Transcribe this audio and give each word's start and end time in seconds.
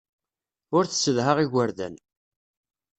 Ur 0.75 0.83
tessedha 0.85 1.33
igerdan. 1.43 1.95